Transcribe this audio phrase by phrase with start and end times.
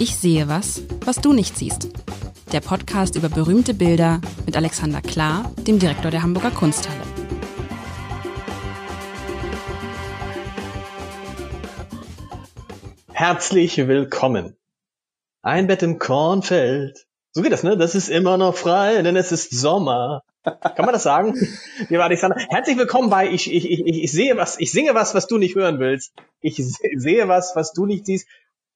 [0.00, 1.88] Ich sehe was, was du nicht siehst.
[2.52, 7.00] Der Podcast über berühmte Bilder mit Alexander Klar, dem Direktor der Hamburger Kunsthalle.
[13.12, 14.56] Herzlich willkommen.
[15.42, 17.06] Ein Bett im Kornfeld.
[17.30, 17.76] So geht das, ne?
[17.76, 20.24] Das ist immer noch frei, denn es ist Sommer.
[20.42, 21.34] Kann man das sagen?
[21.88, 25.28] Lieber Alexander, herzlich willkommen bei ich, ich, ich, ich sehe was, ich singe was, was
[25.28, 26.12] du nicht hören willst.
[26.40, 28.26] Ich sehe was, was du nicht siehst.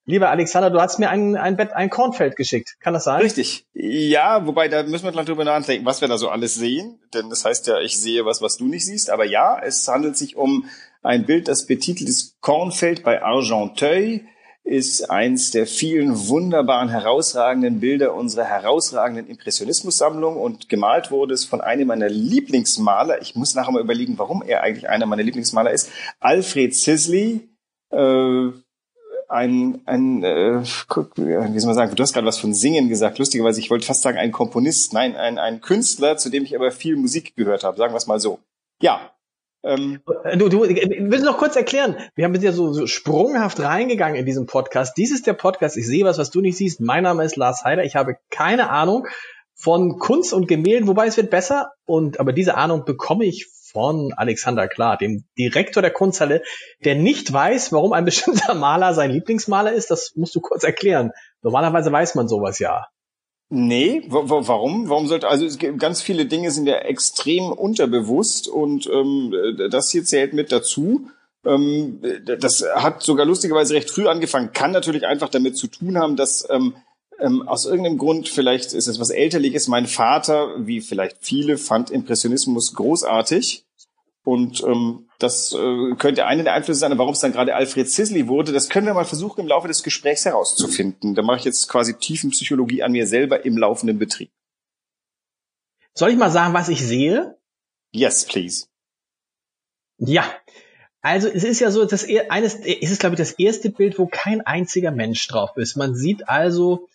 [0.09, 2.77] Lieber Alexander, du hast mir ein, ein Bett, ein Kornfeld geschickt.
[2.79, 3.21] Kann das sein?
[3.21, 3.67] Richtig.
[3.73, 6.99] Ja, wobei da müssen wir drüber nachdenken, was wir da so alles sehen.
[7.13, 9.11] Denn das heißt ja, ich sehe was, was du nicht siehst.
[9.11, 10.65] Aber ja, es handelt sich um
[11.03, 14.21] ein Bild, das betitelt ist Kornfeld bei Argenteuil
[14.63, 21.61] ist eins der vielen wunderbaren, herausragenden Bilder unserer herausragenden Impressionismus-Sammlung und gemalt wurde es von
[21.61, 23.21] einem meiner Lieblingsmaler.
[23.21, 25.91] Ich muss nachher mal überlegen, warum er eigentlich einer meiner Lieblingsmaler ist.
[26.19, 27.49] Alfred Sisley,
[27.91, 28.49] äh,
[29.29, 33.59] ein, ein äh, wie soll man sagen, du hast gerade was von Singen gesagt, lustigerweise,
[33.59, 36.95] ich wollte fast sagen ein Komponist, nein, ein, ein Künstler, zu dem ich aber viel
[36.95, 38.39] Musik gehört habe, sagen wir es mal so.
[38.81, 39.11] Ja.
[39.61, 40.01] Ähm,
[40.35, 44.45] du, du, willst noch kurz erklären, wir haben ja so, so sprunghaft reingegangen in diesen
[44.47, 44.97] Podcast.
[44.97, 46.79] Dies ist der Podcast, ich sehe was, was du nicht siehst.
[46.81, 49.07] Mein Name ist Lars Heider, ich habe keine Ahnung
[49.53, 54.13] von Kunst und Gemälden, wobei es wird besser, und aber diese Ahnung bekomme ich von
[54.13, 56.41] Alexander Klar, dem Direktor der Kunsthalle,
[56.83, 59.91] der nicht weiß, warum ein bestimmter Maler sein Lieblingsmaler ist.
[59.91, 61.11] Das musst du kurz erklären.
[61.41, 62.87] Normalerweise weiß man sowas ja.
[63.51, 64.89] Nee, warum?
[64.89, 69.33] Warum sollte also es gibt ganz viele Dinge sind ja extrem unterbewusst und ähm,
[69.71, 71.09] das hier zählt mit dazu.
[71.43, 74.51] Ähm, das hat sogar lustigerweise recht früh angefangen.
[74.53, 76.75] Kann natürlich einfach damit zu tun haben, dass ähm,
[77.19, 81.89] ähm, aus irgendeinem Grund, vielleicht ist es was Elterliches, mein Vater, wie vielleicht viele, fand
[81.89, 83.65] Impressionismus großartig.
[84.23, 88.27] Und ähm, das äh, könnte einer der Einflüsse sein, warum es dann gerade Alfred Sisley
[88.27, 88.51] wurde.
[88.51, 91.15] Das können wir mal versuchen, im Laufe des Gesprächs herauszufinden.
[91.15, 94.29] Da mache ich jetzt quasi Tiefenpsychologie an mir selber im laufenden Betrieb.
[95.93, 97.37] Soll ich mal sagen, was ich sehe?
[97.91, 98.67] Yes, please.
[99.97, 100.23] Ja,
[101.01, 104.07] also es ist ja so, das eines, es ist glaube ich das erste Bild, wo
[104.07, 105.75] kein einziger Mensch drauf ist.
[105.75, 106.87] Man sieht also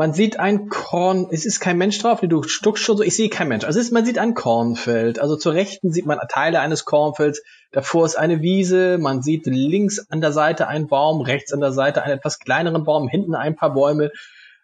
[0.00, 3.28] man sieht ein Korn, es ist kein Mensch drauf, du stuckst schon so, ich sehe
[3.28, 3.66] kein Mensch.
[3.66, 5.18] Also ist, man sieht ein Kornfeld.
[5.18, 9.98] Also zur Rechten sieht man Teile eines Kornfelds, davor ist eine Wiese, man sieht links
[10.08, 13.56] an der Seite einen Baum, rechts an der Seite einen etwas kleineren Baum, hinten ein
[13.56, 14.10] paar Bäume.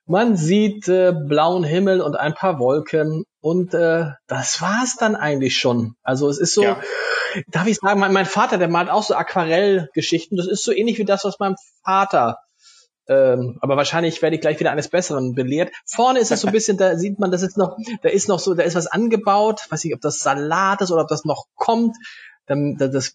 [0.06, 5.58] Man sieht äh, blauen Himmel und ein paar Wolken und äh, das war's dann eigentlich
[5.58, 5.96] schon.
[6.02, 6.80] Also es ist so, ja.
[7.48, 10.38] darf ich sagen, mein, mein Vater, der malt auch so Aquarellgeschichten.
[10.38, 12.38] Das ist so ähnlich wie das, was mein Vater
[13.08, 15.72] ähm, aber wahrscheinlich werde ich gleich wieder eines Besseren belehrt.
[15.84, 18.40] Vorne ist es so ein bisschen, da sieht man, das ist noch, da ist noch
[18.40, 19.60] so, da ist was angebaut.
[19.70, 21.96] Weiß nicht, ob das Salat ist oder ob das noch kommt.
[22.46, 23.14] Dann, das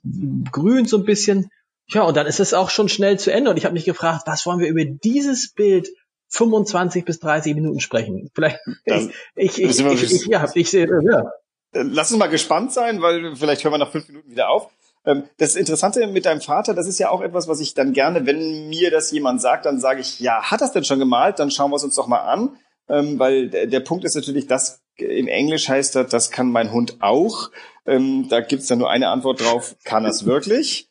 [0.51, 1.50] grünt so ein bisschen.
[1.88, 3.50] Ja, und dann ist es auch schon schnell zu Ende.
[3.50, 5.90] Und ich habe mich gefragt, was wollen wir über dieses Bild
[6.30, 8.30] 25 bis 30 Minuten sprechen?
[8.34, 11.31] Vielleicht, dann ich, ich, ich, ich, ja, ich sehe, ja.
[11.74, 14.69] Lass uns mal gespannt sein, weil vielleicht hören wir nach fünf Minuten wieder auf.
[15.06, 18.25] Ähm, das Interessante mit deinem Vater, das ist ja auch etwas, was ich dann gerne,
[18.25, 21.39] wenn mir das jemand sagt, dann sage ich, ja, hat das denn schon gemalt?
[21.39, 22.57] Dann schauen wir es uns doch mal an.
[22.89, 26.97] Ähm, weil der Punkt ist natürlich, das in Englisch heißt das, das kann mein Hund
[27.01, 27.51] auch.
[27.85, 30.89] Ähm, da gibt's dann nur eine Antwort drauf, kann es wirklich?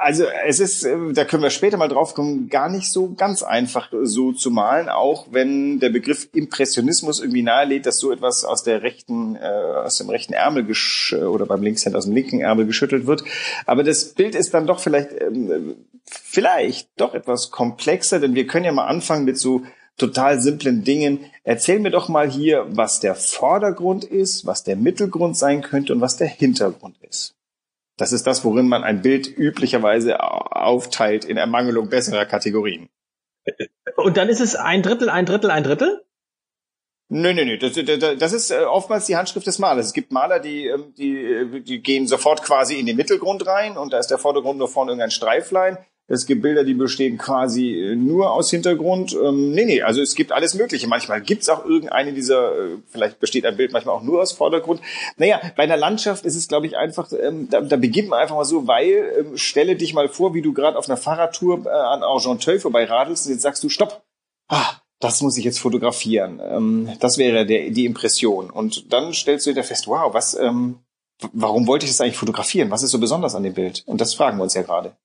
[0.00, 3.42] Also es ist, äh, da können wir später mal drauf kommen, gar nicht so ganz
[3.42, 8.62] einfach so zu malen, auch wenn der Begriff Impressionismus irgendwie nahelegt, dass so etwas aus
[8.62, 9.40] der rechten, äh,
[9.84, 13.24] aus dem rechten Ärmel gesch oder beim Linkshänder aus dem linken Ärmel geschüttelt wird.
[13.66, 18.64] Aber das Bild ist dann doch vielleicht, ähm, vielleicht doch etwas komplexer, denn wir können
[18.64, 19.62] ja mal anfangen mit so
[19.98, 21.20] total simplen Dingen.
[21.44, 26.00] Erzähl mir doch mal hier, was der Vordergrund ist, was der Mittelgrund sein könnte und
[26.00, 27.34] was der Hintergrund ist.
[28.00, 32.88] Das ist das, worin man ein Bild üblicherweise aufteilt in Ermangelung besserer Kategorien.
[33.96, 36.02] Und dann ist es ein Drittel, ein Drittel, ein Drittel?
[37.10, 37.58] Nö, nö, nö.
[37.58, 37.74] Das,
[38.18, 39.86] das ist äh, oftmals die Handschrift des Malers.
[39.86, 43.92] Es gibt Maler, die, ähm, die, die gehen sofort quasi in den Mittelgrund rein und
[43.92, 45.76] da ist der Vordergrund nur vorne irgendein Streiflein.
[46.12, 49.14] Es gibt Bilder, die bestehen quasi äh, nur aus Hintergrund.
[49.14, 50.88] Ähm, nee, nee, also es gibt alles Mögliche.
[50.88, 54.80] Manchmal gibt's auch irgendeine dieser, äh, vielleicht besteht ein Bild manchmal auch nur aus Vordergrund.
[55.18, 58.34] Naja, bei einer Landschaft ist es, glaube ich, einfach, ähm, da, da beginnt man einfach
[58.34, 61.68] mal so, weil, ähm, stelle dich mal vor, wie du gerade auf einer Fahrradtour äh,
[61.68, 64.02] an Argenteuil vorbei radelst und jetzt sagst du, stopp,
[64.48, 66.40] ah, das muss ich jetzt fotografieren.
[66.44, 68.50] Ähm, das wäre der, die Impression.
[68.50, 70.80] Und dann stellst du dir fest, wow, was, ähm,
[71.32, 72.72] warum wollte ich das eigentlich fotografieren?
[72.72, 73.84] Was ist so besonders an dem Bild?
[73.86, 74.96] Und das fragen wir uns ja gerade.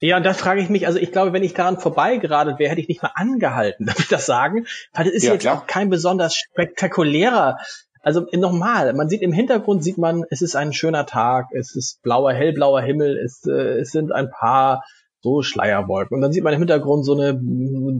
[0.00, 2.82] Ja, und da frage ich mich, also ich glaube, wenn ich daran vorbeigeradelt wäre, hätte
[2.82, 4.66] ich nicht mal angehalten, darf ich das sagen?
[4.92, 5.58] Weil das ist ja, jetzt klar.
[5.58, 7.58] auch kein besonders spektakulärer.
[8.02, 12.02] Also nochmal, man sieht im Hintergrund, sieht man, es ist ein schöner Tag, es ist
[12.02, 14.84] blauer, hellblauer Himmel, es, äh, es sind ein paar
[15.22, 16.14] so Schleierwolken.
[16.14, 17.40] Und dann sieht man im Hintergrund so eine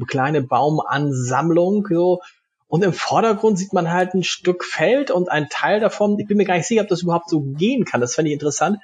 [0.06, 2.20] kleine Baumansammlung, so.
[2.69, 6.19] Und im Vordergrund sieht man halt ein Stück Feld und ein Teil davon.
[6.19, 8.00] Ich bin mir gar nicht sicher, ob das überhaupt so gehen kann.
[8.00, 8.78] Das fände ich interessant,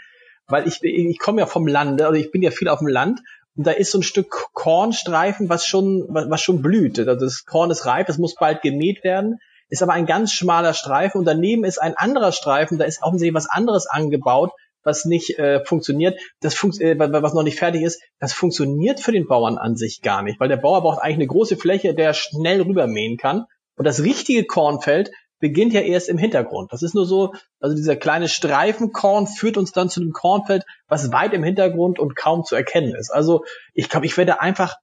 [0.53, 3.21] weil ich, ich komme ja vom Lande, also ich bin ja viel auf dem Land
[3.57, 6.99] und da ist so ein Stück Kornstreifen, was schon, was schon blüht.
[6.99, 9.39] Also das Korn ist reif, es muss bald gemäht werden,
[9.69, 13.35] ist aber ein ganz schmaler Streifen und daneben ist ein anderer Streifen, da ist offensichtlich
[13.35, 14.51] was anderes angebaut,
[14.85, 19.13] was nicht äh, funktioniert, das fun äh, was noch nicht fertig ist, das funktioniert für
[19.13, 22.13] den Bauern an sich gar nicht, weil der Bauer braucht eigentlich eine große Fläche, der
[22.13, 23.47] schnell rübermähen kann.
[23.77, 25.11] Und das richtige Kornfeld
[25.43, 26.73] beginnt ja erst im Hintergrund.
[26.73, 31.13] Das ist nur so, also dieser kleine Streifenkorn führt uns dann zu dem Kornfeld, was
[31.13, 33.11] weit im Hintergrund und kaum zu erkennen ist.
[33.11, 33.45] Also
[33.75, 34.77] ich glaube, ich werde einfach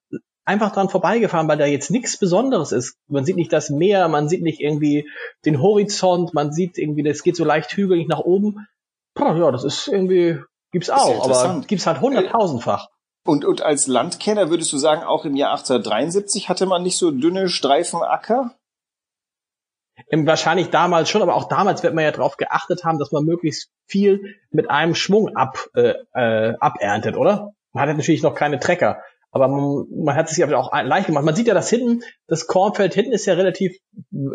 [0.44, 2.98] einfach dran vorbeigefahren, weil da jetzt nichts Besonderes ist.
[3.08, 5.10] Man sieht nicht das Meer, man sieht nicht irgendwie
[5.46, 8.68] den Horizont, man sieht irgendwie, das geht so leicht hügelig nach oben.
[9.18, 10.40] Ja, das ist irgendwie,
[10.72, 12.90] gibt's auch, aber gibt's halt hunderttausendfach.
[13.26, 17.12] Und, und als Landkenner würdest du sagen, auch im Jahr 1873 hatte man nicht so
[17.12, 18.56] dünne Streifen Acker?
[20.12, 23.70] Wahrscheinlich damals schon, aber auch damals wird man ja darauf geachtet haben, dass man möglichst
[23.86, 27.54] viel mit einem Schwung ab, äh, äh, aberntet, oder?
[27.74, 29.02] Man hat natürlich noch keine Trecker,
[29.32, 31.24] aber man, man hat es sich auch leicht gemacht.
[31.24, 33.78] Man sieht ja, dass hinten, das Kornfeld hinten ist ja relativ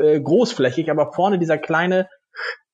[0.00, 2.08] äh, großflächig, aber vorne dieser kleine,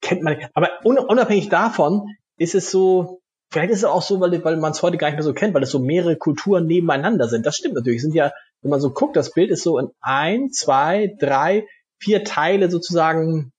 [0.03, 2.07] kennt man, aber unabhängig davon
[2.37, 3.21] ist es so,
[3.51, 5.55] vielleicht ist es auch so, weil, weil man es heute gar nicht mehr so kennt,
[5.55, 7.47] weil es so mehrere Kulturen nebeneinander sind.
[7.47, 7.99] Das stimmt natürlich.
[7.99, 8.33] Es sind ja,
[8.63, 11.67] wenn man so guckt, das Bild ist so in ein, zwei, drei,
[12.01, 13.53] vier Teile sozusagen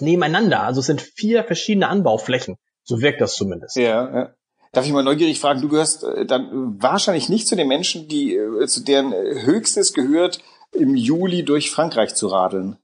[0.00, 0.62] nebeneinander.
[0.62, 2.56] Also es sind vier verschiedene Anbauflächen.
[2.82, 3.76] So wirkt das zumindest.
[3.76, 4.34] Ja, ja.
[4.72, 8.36] Darf ich mal neugierig fragen, du gehörst äh, dann wahrscheinlich nicht zu den Menschen, die
[8.36, 10.40] äh, zu deren äh, höchstes gehört,
[10.72, 12.76] im Juli durch Frankreich zu radeln.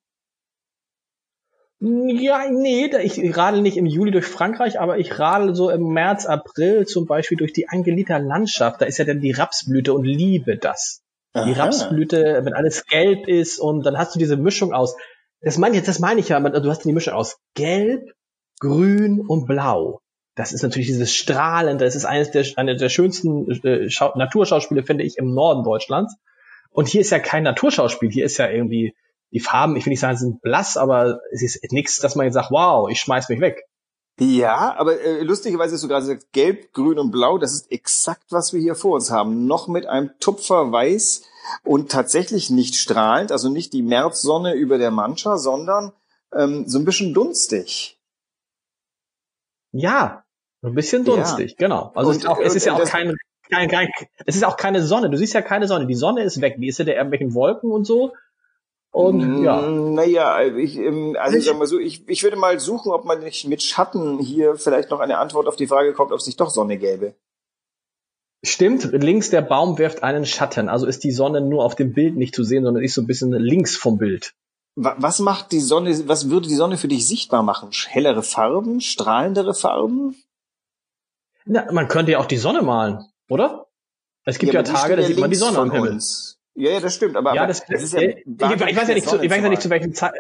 [1.79, 6.25] Ja, nee, ich radel nicht im Juli durch Frankreich, aber ich radel so im März,
[6.25, 8.81] April zum Beispiel durch die Angelita Landschaft.
[8.81, 11.03] Da ist ja dann die Rapsblüte und liebe das
[11.45, 14.97] die Rapsblüte, wenn alles gelb ist und dann hast du diese Mischung aus,
[15.41, 18.13] das meine ich, das meine ich ja, du hast die Mischung aus gelb,
[18.59, 20.01] grün und blau.
[20.35, 25.05] Das ist natürlich dieses Strahlende, das ist eines der, eine der schönsten äh, Naturschauspiele, finde
[25.05, 26.15] ich, im Norden Deutschlands.
[26.71, 28.95] Und hier ist ja kein Naturschauspiel, hier ist ja irgendwie,
[29.33, 32.35] die Farben, ich will nicht sagen, sind blass, aber es ist nichts, dass man jetzt
[32.35, 33.63] sagt, wow, ich schmeiß mich weg.
[34.19, 38.33] Ja, aber äh, lustigerweise hast du gerade gesagt, gelb, grün und blau, das ist exakt,
[38.33, 39.47] was wir hier vor uns haben.
[39.47, 41.23] Noch mit einem Tupfer weiß
[41.65, 45.93] und tatsächlich nicht strahlend, also nicht die Märzsonne über der Mancha, sondern
[46.33, 48.01] ähm, so ein bisschen dunstig.
[49.73, 50.25] Ja,
[50.63, 51.57] ein bisschen dunstig, ja.
[51.59, 51.93] genau.
[51.95, 53.15] Also und, es ist, auch, es ist ja auch kein,
[53.51, 53.89] kein, kein,
[54.25, 55.11] es ist auch keine Sonne.
[55.11, 55.87] Du siehst ja keine Sonne.
[55.87, 56.57] Die Sonne ist weg.
[56.59, 58.15] Die ist ja der irgendwelchen Wolken und so.
[58.97, 59.61] Und ja.
[59.61, 63.21] Naja, ich, ähm, also ich sag mal so, ich, ich würde mal suchen, ob man
[63.21, 66.41] nicht mit Schatten hier vielleicht noch eine Antwort auf die Frage kommt, ob es nicht
[66.41, 67.15] doch Sonne gäbe.
[68.43, 72.17] Stimmt, links der Baum wirft einen Schatten, also ist die Sonne nur auf dem Bild
[72.17, 74.33] nicht zu sehen, sondern ist so ein bisschen links vom Bild.
[74.77, 77.69] Was macht die Sonne, was würde die Sonne für dich sichtbar machen?
[77.87, 80.17] Hellere Farben, strahlendere Farben?
[81.45, 83.67] Na, man könnte ja auch die Sonne malen, oder?
[84.25, 85.91] Es gibt ja, ja Tage, da sieht man die Sonne am Himmel.
[85.91, 86.36] Uns.
[86.57, 87.17] Ja, ja, das stimmt.
[87.17, 89.43] Aber, ja, aber das, das ist ja, ich, ich, weiß ja nicht, zu, ich weiß
[89.43, 90.13] ja nicht zu welchem Zeit.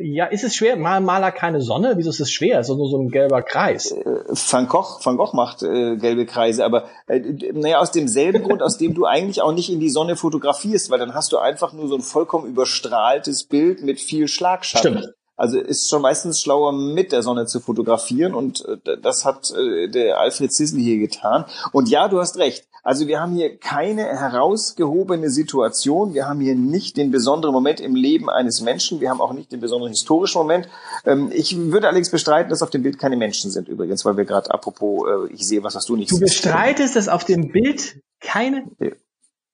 [0.00, 0.76] Ja, ist es schwer?
[0.76, 1.94] Mal Maler keine Sonne?
[1.96, 2.60] Wieso ist es schwer?
[2.60, 3.90] Ist nur so ein gelber Kreis.
[3.90, 7.20] Äh, Van Gogh, Van Gogh macht äh, gelbe Kreise, aber äh,
[7.52, 10.98] naja, aus demselben Grund, aus dem du eigentlich auch nicht in die Sonne fotografierst, weil
[10.98, 14.98] dann hast du einfach nur so ein vollkommen überstrahltes Bild mit viel Schlagschatten.
[14.98, 15.14] Stimmt.
[15.38, 19.88] Also ist schon meistens schlauer, mit der Sonne zu fotografieren und äh, das hat äh,
[19.88, 21.44] der Alfred Sissel hier getan.
[21.72, 22.67] Und ja, du hast recht.
[22.82, 26.14] Also wir haben hier keine herausgehobene Situation.
[26.14, 29.00] Wir haben hier nicht den besonderen Moment im Leben eines Menschen.
[29.00, 30.68] Wir haben auch nicht den besonderen historischen Moment.
[31.04, 34.24] Ähm, ich würde allerdings bestreiten, dass auf dem Bild keine Menschen sind übrigens, weil wir
[34.24, 36.44] gerade apropos, äh, ich sehe was, was du nicht du siehst.
[36.44, 38.66] Du bestreitest, dass auf dem Bild keine...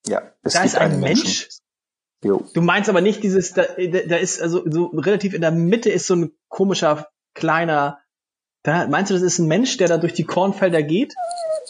[0.06, 1.48] Ja, es da ist ein Mensch.
[2.22, 2.42] Jo.
[2.54, 6.06] Du meinst aber nicht dieses, da, da ist also so relativ in der Mitte ist
[6.06, 7.98] so ein komischer kleiner.
[8.62, 11.14] Da meinst du, das ist ein Mensch, der da durch die Kornfelder geht?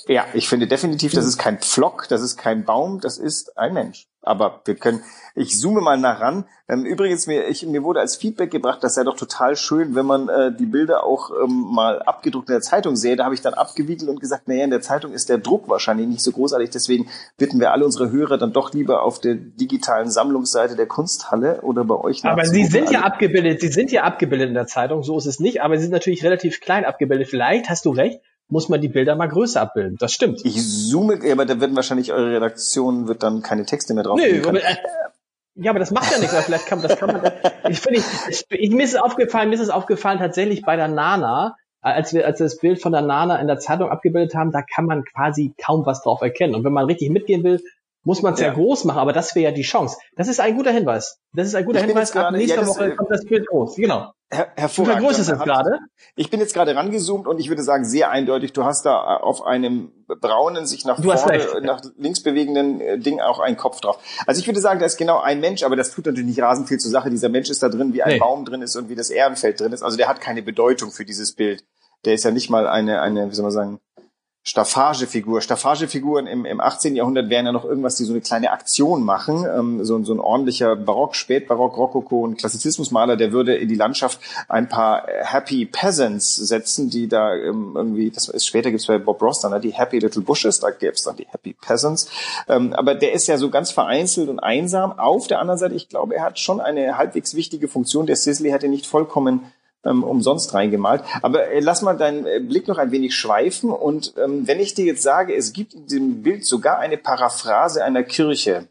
[0.07, 3.73] Ja, ich finde definitiv, das ist kein Pflock, das ist kein Baum, das ist ein
[3.73, 4.07] Mensch.
[4.25, 5.03] Aber wir können,
[5.35, 6.47] ich zoome mal nach ran.
[6.67, 10.07] Ähm, übrigens, mir, ich, mir wurde als Feedback gebracht, das sei doch total schön, wenn
[10.07, 13.17] man äh, die Bilder auch ähm, mal abgedruckt in der Zeitung sähe.
[13.17, 16.07] Da habe ich dann abgewiegelt und gesagt, naja, in der Zeitung ist der Druck wahrscheinlich
[16.07, 16.71] nicht so großartig.
[16.71, 21.61] Deswegen bitten wir alle unsere Hörer dann doch lieber auf der digitalen Sammlungsseite der Kunsthalle
[21.61, 22.25] oder bei euch.
[22.25, 25.39] Aber Sie sind ja abgebildet, Sie sind ja abgebildet in der Zeitung, so ist es
[25.39, 27.29] nicht, aber Sie sind natürlich relativ klein abgebildet.
[27.29, 29.97] Vielleicht hast du recht, muss man die Bilder mal größer abbilden.
[29.99, 30.45] Das stimmt.
[30.45, 34.43] Ich zoome, aber da werden wahrscheinlich eure Redaktion wird dann keine Texte mehr drauf Nö,
[34.47, 34.77] aber, äh,
[35.55, 37.33] ja, aber das macht ja nichts, vielleicht kann, das kann man,
[37.69, 40.89] ich finde, ich, ich, mir ist es aufgefallen, mir ist es aufgefallen tatsächlich bei der
[40.89, 44.53] Nana, als wir, als wir das Bild von der Nana in der Zeitung abgebildet haben,
[44.53, 46.55] da kann man quasi kaum was drauf erkennen.
[46.55, 47.63] Und wenn man richtig mitgehen will,
[48.05, 48.49] muss man es ja.
[48.49, 48.55] ja.
[48.55, 49.97] groß machen, aber das wäre ja die Chance.
[50.15, 51.19] Das ist ein guter Hinweis.
[51.33, 52.11] Das ist ein guter Hinweis.
[52.13, 53.77] Ab gerade, nächster ja, Woche äh, kommt das Bild groß.
[53.77, 54.13] Genau.
[54.31, 55.01] Her hervorragend.
[55.01, 55.79] Wie groß ist es gerade?
[56.17, 59.45] Ich bin jetzt gerade rangezoomt und ich würde sagen, sehr eindeutig, du hast da auf
[59.45, 63.99] einem braunen, sich nach vorne, nach links bewegenden äh, Ding auch einen Kopf drauf.
[64.27, 66.69] Also ich würde sagen, da ist genau ein Mensch, aber das tut natürlich nicht rasend
[66.69, 67.11] viel zur Sache.
[67.11, 68.19] Dieser Mensch ist da drin, wie ein nee.
[68.19, 69.83] Baum drin ist und wie das Ehrenfeld drin ist.
[69.83, 71.65] Also der hat keine Bedeutung für dieses Bild.
[72.05, 73.81] Der ist ja nicht mal eine, eine, wie soll man sagen,
[74.47, 75.41] Staffagefigur.
[75.41, 76.95] Staffagefiguren im, im 18.
[76.95, 79.47] Jahrhundert wären ja noch irgendwas, die so eine kleine Aktion machen.
[79.47, 84.21] Ähm, so, so ein ordentlicher Barock, Spätbarock, Rokoko und Klassizismusmaler, der würde in die Landschaft
[84.49, 89.23] ein paar Happy Peasants setzen, die da ähm, irgendwie, das ist später gibt's bei Bob
[89.23, 92.11] Ross dann, ne, die Happy Little Bushes, da gäb's dann die Happy Peasants.
[92.47, 94.99] Ähm, aber der ist ja so ganz vereinzelt und einsam.
[94.99, 98.05] Auf der anderen Seite, ich glaube, er hat schon eine halbwegs wichtige Funktion.
[98.05, 99.41] Der Sisley hätte nicht vollkommen
[99.85, 101.03] ähm, umsonst reingemalt.
[101.23, 103.71] Aber äh, lass mal deinen äh, Blick noch ein wenig schweifen.
[103.71, 107.85] Und ähm, wenn ich dir jetzt sage, es gibt in dem Bild sogar eine Paraphrase
[107.85, 108.69] einer Kirche,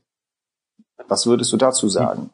[1.07, 2.31] was würdest du dazu sagen?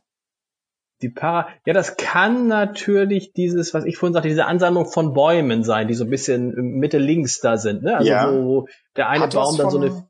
[1.02, 5.64] Die Para, ja, das kann natürlich dieses, was ich vorhin sagte, diese Ansammlung von Bäumen
[5.64, 7.98] sein, die so ein bisschen Mitte links da sind, ne?
[7.98, 8.30] Also ja.
[8.30, 8.68] wo, wo
[8.98, 10.10] der eine hat Baum dann so eine,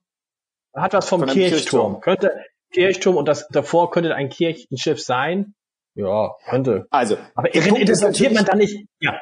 [0.73, 1.41] hat was vom Kirchturm.
[1.41, 2.01] Kirchturm.
[2.01, 5.53] Könnte Kirchturm und das davor könnte ein Kirchenschiff sein.
[5.99, 6.87] Ja, könnte.
[6.89, 9.19] Also, aber interpretiert man da nicht, ja.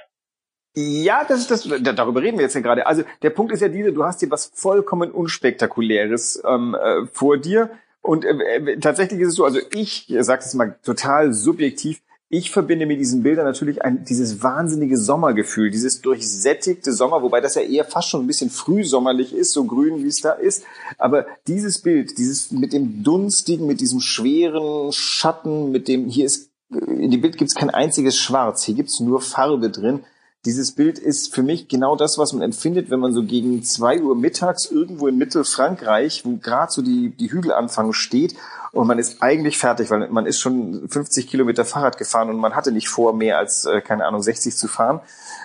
[0.76, 2.86] Ja, das ist das, darüber reden wir jetzt ja gerade.
[2.86, 7.38] Also der Punkt ist ja dieser, du hast hier was vollkommen Unspektakuläres ähm, äh, vor
[7.38, 7.72] dir.
[8.02, 12.00] Und äh, äh tatsächlich ist es so, also ich, ich sage es mal total subjektiv,
[12.30, 17.56] ich verbinde mit diesen Bildern natürlich ein, dieses wahnsinnige Sommergefühl, dieses durchsättigte Sommer, wobei das
[17.56, 20.64] ja eher fast schon ein bisschen frühsommerlich ist, so grün wie es da ist.
[20.98, 26.52] Aber dieses Bild, dieses mit dem dunstigen, mit diesem schweren Schatten, mit dem, hier ist
[26.70, 30.04] in dem Bild gibt es kein einziges Schwarz, hier gibt es nur Farbe drin.
[30.46, 34.02] Dieses Bild ist für mich genau das, was man empfindet, wenn man so gegen zwei
[34.02, 38.36] Uhr mittags irgendwo in Mittelfrankreich, wo gerade so die, die Hügel anfangen, steht
[38.72, 42.56] und man ist eigentlich fertig, weil man ist schon 50 Kilometer Fahrrad gefahren und man
[42.56, 45.02] hatte nicht vor, mehr als, äh, keine Ahnung, 60 zu fahren.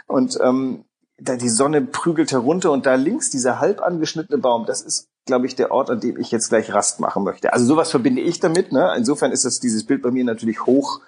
[0.07, 0.85] Und ähm,
[1.19, 5.47] da die Sonne prügelt herunter und da links dieser halb angeschnittene Baum, das ist, glaube
[5.47, 7.53] ich, der Ort, an dem ich jetzt gleich Rast machen möchte.
[7.53, 8.73] Also sowas verbinde ich damit.
[8.73, 8.93] Ne?
[8.97, 11.01] Insofern ist das dieses Bild bei mir natürlich hoch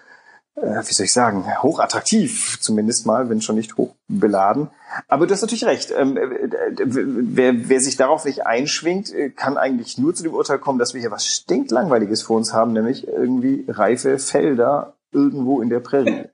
[0.57, 4.71] wie soll ich sagen, hochattraktiv zumindest mal, wenn schon nicht hochbeladen.
[5.09, 5.91] Aber du hast natürlich recht.
[5.91, 10.59] Ähm, äh, wer, wer sich darauf nicht einschwingt, äh, kann eigentlich nur zu dem Urteil
[10.59, 15.71] kommen, dass wir hier was stinklangweiliges vor uns haben, nämlich irgendwie reife Felder irgendwo in
[15.71, 16.29] der Prärie.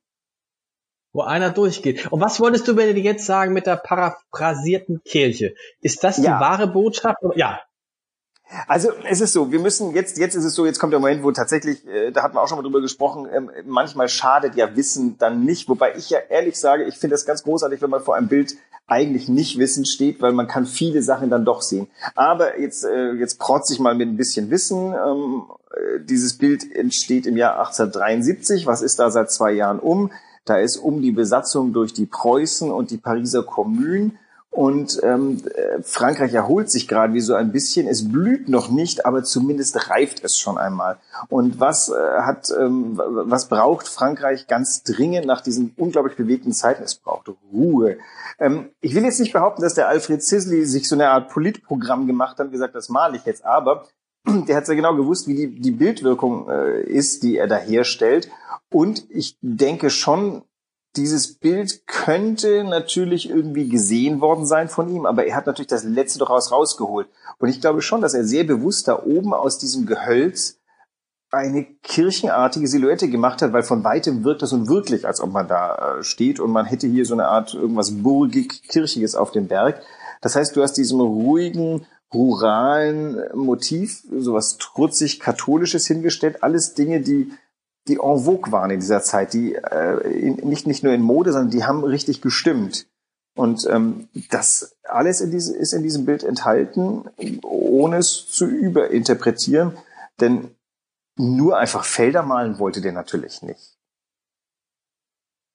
[1.12, 2.12] Wo einer durchgeht.
[2.12, 5.54] Und was wolltest du mir jetzt sagen mit der paraphrasierten Kirche?
[5.80, 6.38] Ist das die ja.
[6.38, 7.18] wahre Botschaft?
[7.34, 7.60] Ja,
[8.66, 11.22] also es ist so, wir müssen jetzt, jetzt ist es so, jetzt kommt der Moment,
[11.22, 14.76] wo tatsächlich, äh, da hatten wir auch schon mal drüber gesprochen, ähm, manchmal schadet ja
[14.76, 18.02] Wissen dann nicht, wobei ich ja ehrlich sage, ich finde das ganz großartig, wenn man
[18.02, 18.56] vor einem Bild
[18.90, 21.86] eigentlich nicht Wissen steht, weil man kann viele Sachen dann doch sehen.
[22.16, 24.92] Aber jetzt, äh, jetzt protze ich mal mit ein bisschen Wissen.
[24.94, 28.66] Ähm, äh, dieses Bild entsteht im Jahr 1873.
[28.66, 30.10] Was ist da seit zwei Jahren um?
[30.44, 34.12] Da ist um die Besatzung durch die Preußen und die Pariser Kommune
[34.50, 35.40] und ähm,
[35.82, 37.86] Frankreich erholt sich gerade wie so ein bisschen.
[37.86, 40.98] Es blüht noch nicht, aber zumindest reift es schon einmal.
[41.28, 46.82] Und was äh, hat, ähm, was braucht Frankreich ganz dringend nach diesen unglaublich bewegten Zeiten?
[46.82, 47.98] Es braucht Ruhe.
[48.40, 52.08] Ähm, ich will jetzt nicht behaupten, dass der Alfred Sisley sich so eine Art Politprogramm
[52.08, 53.44] gemacht hat und gesagt, das male ich jetzt.
[53.44, 53.86] Aber
[54.26, 58.28] der hat sehr genau gewusst, wie die, die Bildwirkung äh, ist, die er da herstellt.
[58.68, 60.42] Und ich denke schon,
[60.96, 65.84] dieses Bild könnte natürlich irgendwie gesehen worden sein von ihm, aber er hat natürlich das
[65.84, 67.08] letzte doch raus rausgeholt.
[67.38, 70.58] Und ich glaube schon, dass er sehr bewusst da oben aus diesem Gehölz
[71.30, 75.46] eine kirchenartige Silhouette gemacht hat, weil von weitem wirkt das nun wirklich, als ob man
[75.46, 79.46] da äh, steht und man hätte hier so eine Art irgendwas burgig kirchiges auf dem
[79.46, 79.80] Berg.
[80.22, 87.30] Das heißt, du hast diesem ruhigen, ruralen Motiv sowas trutzig katholisches hingestellt, alles Dinge, die
[87.88, 91.50] die en vogue waren in dieser Zeit, die äh, nicht, nicht nur in Mode, sondern
[91.50, 92.86] die haben richtig gestimmt.
[93.36, 97.04] Und ähm, das alles in diese, ist in diesem Bild enthalten,
[97.42, 99.76] ohne es zu überinterpretieren.
[100.20, 100.54] Denn
[101.16, 103.78] nur einfach Felder malen wollte der natürlich nicht.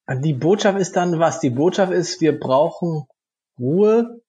[0.09, 1.39] Die Botschaft ist dann was?
[1.39, 3.07] Die Botschaft ist, wir brauchen
[3.59, 4.21] Ruhe,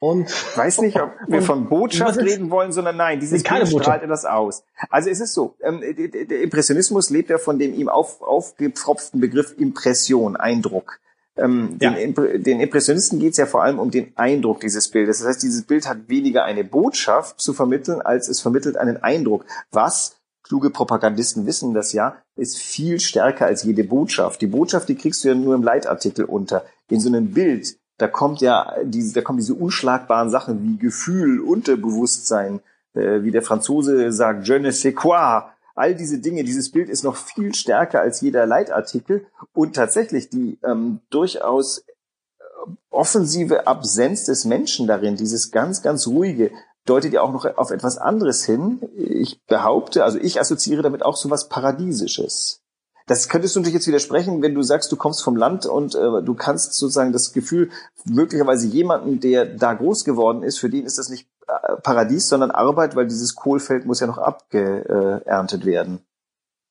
[0.00, 3.82] und ich weiß nicht, ob wir von Botschaft reden wollen, sondern nein, dieses keine Bild
[3.82, 4.62] strahlt etwas aus.
[4.90, 9.54] Also es ist so, ähm, der Impressionismus lebt ja von dem ihm auf, aufgepfropften Begriff
[9.58, 11.00] Impression, Eindruck.
[11.36, 11.92] Ähm, ja.
[11.92, 15.18] den, den Impressionisten geht es ja vor allem um den Eindruck dieses Bildes.
[15.18, 19.44] Das heißt, dieses Bild hat weniger eine Botschaft zu vermitteln, als es vermittelt einen Eindruck.
[19.70, 24.40] Was kluge Propagandisten wissen das ja, ist viel stärker als jede Botschaft.
[24.40, 26.64] Die Botschaft, die kriegst du ja nur im Leitartikel unter.
[26.88, 31.40] In so einem Bild, da kommt ja diese, da kommen diese unschlagbaren Sachen wie Gefühl,
[31.40, 32.60] Unterbewusstsein,
[32.94, 35.42] äh, wie der Franzose sagt, je ne sais quoi.
[35.74, 40.58] All diese Dinge, dieses Bild ist noch viel stärker als jeder Leitartikel und tatsächlich die
[40.64, 42.42] ähm, durchaus äh,
[42.90, 46.50] offensive Absenz des Menschen darin, dieses ganz, ganz ruhige,
[46.84, 48.80] deutet ja auch noch auf etwas anderes hin.
[48.96, 52.60] Ich behaupte, also ich assoziiere damit auch so was Paradiesisches.
[53.08, 56.22] Das könntest du natürlich jetzt widersprechen, wenn du sagst, du kommst vom Land und äh,
[56.22, 57.70] du kannst sozusagen das Gefühl,
[58.04, 62.50] möglicherweise jemanden, der da groß geworden ist, für den ist das nicht äh, Paradies, sondern
[62.50, 66.00] Arbeit, weil dieses Kohlfeld muss ja noch abgeerntet werden.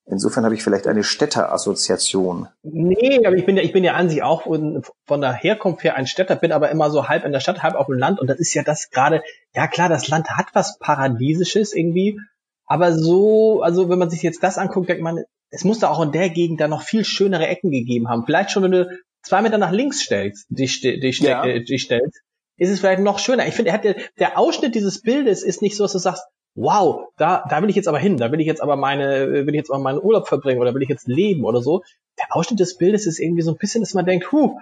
[0.06, 2.48] Insofern habe ich vielleicht eine Städterassoziation.
[2.62, 5.82] Nee, aber ich bin ja, ich bin ja an sich auch von, von der Herkunft
[5.82, 8.20] her ein Städter, bin aber immer so halb in der Stadt, halb auf dem Land
[8.20, 9.22] und das ist ja das gerade,
[9.54, 12.20] ja klar, das Land hat was Paradiesisches irgendwie,
[12.64, 16.02] aber so, also wenn man sich jetzt das anguckt, denkt man, es muss da auch
[16.02, 18.24] in der Gegend da noch viel schönere Ecken gegeben haben.
[18.26, 21.44] Vielleicht schon, wenn du zwei Meter nach links stellst, dich, dich, ja.
[21.44, 22.22] äh, dich stellst,
[22.56, 23.46] ist es vielleicht noch schöner.
[23.46, 23.84] Ich finde, er hat
[24.18, 26.24] der Ausschnitt dieses Bildes ist nicht so, dass du sagst,
[26.54, 29.48] wow, da, da will ich jetzt aber hin, da will ich jetzt aber meine, will
[29.50, 31.82] ich jetzt aber meinen Urlaub verbringen oder will ich jetzt leben oder so.
[32.18, 34.58] Der Ausschnitt des Bildes ist irgendwie so ein bisschen, dass man denkt, huh,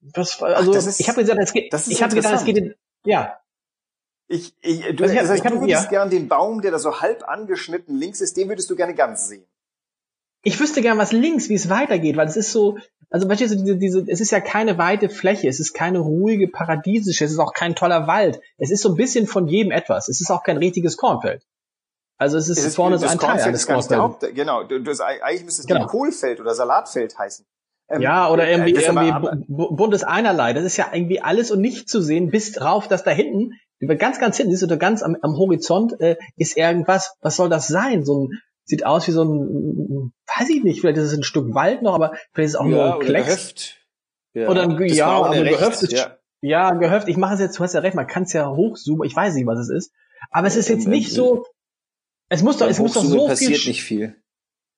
[0.00, 2.74] was, also Ach, ist, ich habe gesagt, es geht, ich habe gedacht, es geht, in,
[3.04, 3.38] ja.
[4.26, 5.88] Ich, ich, du, also, das heißt, du würdest ja.
[5.88, 9.28] gern den Baum, der da so halb angeschnitten links ist, den würdest du gerne ganz
[9.28, 9.46] sehen
[10.44, 12.78] ich wüsste gern, was links, wie es weitergeht, weil es ist so,
[13.10, 16.48] also weißt du, diese, diese, es ist ja keine weite Fläche, es ist keine ruhige,
[16.48, 18.40] paradiesische, es ist auch kein toller Wald.
[18.58, 20.08] Es ist so ein bisschen von jedem etwas.
[20.08, 21.42] Es ist auch kein richtiges Kornfeld.
[22.16, 24.34] Also es ist, es ist vorne so ein Teil eines Kornfelds.
[24.34, 25.86] Genau, du, du, eigentlich müsste es genau.
[25.86, 27.44] Kohlfeld oder Salatfeld heißen.
[27.88, 30.52] Ähm, ja, oder irgendwie, irgendwie buntes Einerlei.
[30.52, 33.52] Das ist ja irgendwie alles und nicht zu sehen, bis drauf, dass da hinten,
[33.98, 37.68] ganz, ganz hinten, siehst du, ganz am, am Horizont äh, ist irgendwas, was soll das
[37.68, 38.04] sein?
[38.04, 41.54] So ein, sieht aus wie so ein, weiß ich nicht, vielleicht ist es ein Stück
[41.54, 43.26] Wald noch, aber vielleicht ist es auch ja, nur ein Klecks.
[43.26, 43.80] Gehöft.
[44.32, 46.18] Ja, oder ein, ja, aber ein Gehöft ist, ja.
[46.40, 49.06] ja, Gehöft, ich mache es jetzt, du hast ja recht, man kann es ja hochzoomen,
[49.06, 49.92] ich weiß nicht, was es ist,
[50.30, 51.44] aber es ist jetzt nicht so,
[52.28, 54.16] es muss doch, es muss doch so passiert viel, nicht viel.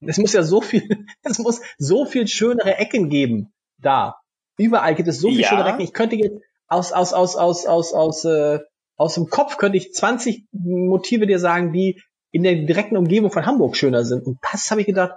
[0.00, 0.82] Es muss ja so viel,
[1.22, 4.16] es muss so viel schönere Ecken geben, da.
[4.58, 5.48] Überall gibt es so viel ja.
[5.48, 5.82] schönere Ecken.
[5.82, 8.58] Ich könnte jetzt aus, aus, aus, aus, aus, aus, äh,
[8.96, 13.46] aus dem Kopf könnte ich 20 Motive dir sagen, die in der direkten Umgebung von
[13.46, 14.26] Hamburg schöner sind.
[14.26, 15.12] Und das habe ich gedacht,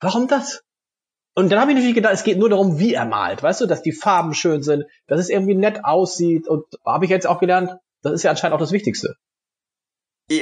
[0.00, 0.62] warum das?
[1.34, 3.66] Und dann habe ich natürlich gedacht, es geht nur darum, wie er malt, weißt du,
[3.66, 6.48] dass die Farben schön sind, dass es irgendwie nett aussieht.
[6.48, 9.16] Und habe ich jetzt auch gelernt, das ist ja anscheinend auch das Wichtigste.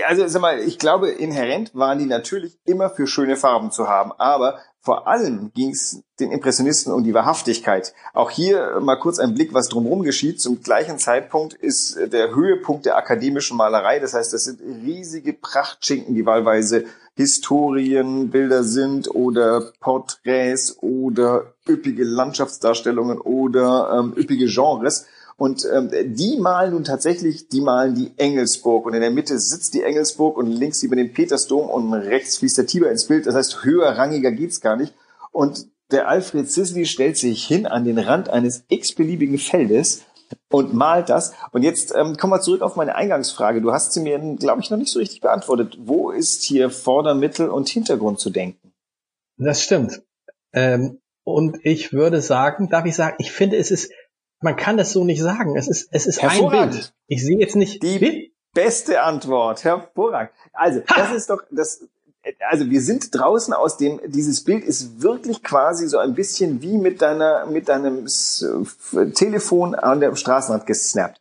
[0.07, 4.13] Also sag mal, ich glaube, inhärent waren die natürlich immer für schöne Farben zu haben,
[4.13, 7.95] aber vor allem ging es den Impressionisten um die Wahrhaftigkeit.
[8.13, 10.43] Auch hier mal kurz ein Blick, was drumherum geschieht.
[10.43, 13.99] Zum gleichen Zeitpunkt ist der Höhepunkt der akademischen Malerei.
[13.99, 16.85] Das heißt, das sind riesige Prachtschinken, die wahlweise
[17.17, 25.07] Historienbilder sind oder Porträts oder üppige Landschaftsdarstellungen oder ähm, üppige Genres.
[25.37, 28.87] Und ähm, die malen nun tatsächlich, die malen die Engelsburg.
[28.87, 32.59] Und in der Mitte sitzt die Engelsburg und links über den Petersdom und rechts fließt
[32.59, 33.27] der Tiber ins Bild.
[33.27, 34.95] Das heißt, höherrangiger geht's gar nicht.
[35.33, 40.03] Und der Alfred Sisley stellt sich hin an den Rand eines x-beliebigen Feldes
[40.51, 41.33] und malt das.
[41.53, 43.61] Und jetzt ähm, kommen wir zurück auf meine Eingangsfrage.
[43.61, 45.77] Du hast sie mir, glaube ich, noch nicht so richtig beantwortet.
[45.81, 48.73] Wo ist hier Vorder-, Mittel- und Hintergrund zu denken?
[49.37, 50.03] Das stimmt.
[50.53, 53.91] Ähm, und ich würde sagen, darf ich sagen, ich finde, es ist
[54.45, 55.57] man kann das so nicht sagen.
[55.57, 56.93] Es ist, es ist ein Bild.
[57.09, 57.83] Ich sehe jetzt nicht.
[57.83, 58.31] Die Bild?
[58.53, 59.65] beste Antwort.
[59.65, 60.31] Hervorragend.
[60.53, 60.95] Also, ha!
[60.97, 61.85] das ist doch, das,
[62.49, 66.79] also wir sind draußen aus dem, dieses Bild ist wirklich quasi so ein bisschen wie
[66.79, 68.07] mit deiner, mit deinem
[69.15, 71.21] Telefon an der Straßenrand gesnappt.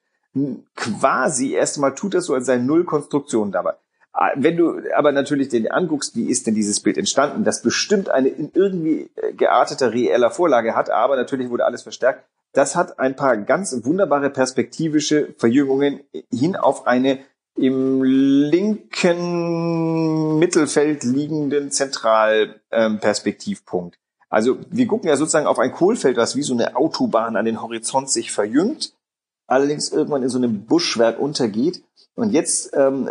[0.76, 3.74] Quasi erstmal tut das so, als sei null Konstruktion dabei.
[4.12, 8.10] Ah, wenn du aber natürlich den anguckst, wie ist denn dieses Bild entstanden, das bestimmt
[8.10, 13.00] eine in irgendwie äh, gearteter reeller Vorlage hat, aber natürlich wurde alles verstärkt, das hat
[13.00, 17.20] ein paar ganz wunderbare perspektivische Verjüngungen hin auf eine
[17.56, 24.00] im linken Mittelfeld liegenden Zentralperspektivpunkt.
[24.30, 27.62] also wir gucken ja sozusagen auf ein Kohlfeld, was wie so eine Autobahn an den
[27.62, 28.96] Horizont sich verjüngt,
[29.46, 31.84] allerdings irgendwann in so einem Buschwerk untergeht.
[32.16, 33.08] Und jetzt ähm,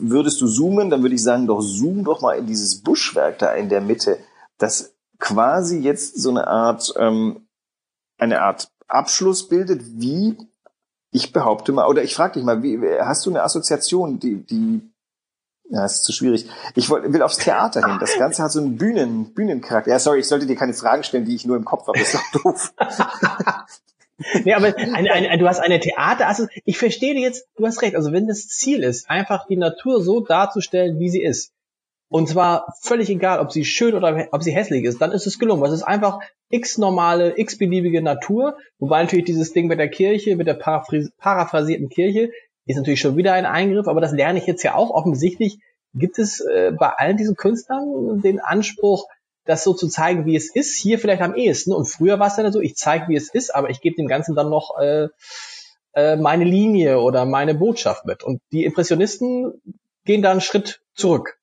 [0.00, 3.52] würdest du zoomen, dann würde ich sagen, doch zoom doch mal in dieses Buschwerk da
[3.52, 4.18] in der Mitte,
[4.58, 7.46] das quasi jetzt so eine Art ähm,
[8.18, 10.36] eine Art Abschluss bildet, wie
[11.14, 14.82] ich behaupte mal, oder ich frage dich mal, wie, hast du eine Assoziation, die, die,
[15.70, 16.48] ja, das ist zu schwierig.
[16.74, 17.98] Ich will, aufs Theater hin.
[18.00, 19.90] Das Ganze hat so einen Bühnen, Bühnencharakter.
[19.90, 21.98] Ja, sorry, ich sollte dir keine Fragen stellen, die ich nur im Kopf habe.
[21.98, 22.74] Das ist doch doof.
[24.44, 28.10] nee, aber ein, ein, du hast eine Theater, ich verstehe jetzt, du hast recht, also
[28.10, 31.53] wenn das Ziel ist, einfach die Natur so darzustellen, wie sie ist,
[32.14, 35.40] Und zwar völlig egal, ob sie schön oder ob sie hässlich ist, dann ist es
[35.40, 35.64] gelungen.
[35.64, 38.56] Es ist einfach x normale, x beliebige Natur.
[38.78, 42.30] Wobei natürlich dieses Ding mit der Kirche, mit der paraphrasierten Kirche,
[42.66, 45.58] ist natürlich schon wieder ein Eingriff, aber das lerne ich jetzt ja auch offensichtlich.
[45.92, 49.08] Gibt es äh, bei allen diesen Künstlern den Anspruch,
[49.44, 51.72] das so zu zeigen, wie es ist, hier vielleicht am ehesten.
[51.72, 54.06] Und früher war es dann so, ich zeige, wie es ist, aber ich gebe dem
[54.06, 55.08] Ganzen dann noch äh,
[55.94, 58.22] äh, meine Linie oder meine Botschaft mit.
[58.22, 59.60] Und die Impressionisten
[60.04, 61.40] gehen da einen Schritt zurück.